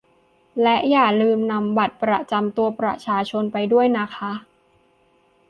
[0.61, 4.31] และอย่าลืมนำบัตรประจำตัวประชาชนไปด้วยนะคะ